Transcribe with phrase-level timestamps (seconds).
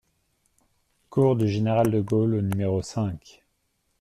[1.11, 3.43] Cours du Général de Gaulle au numéro cinq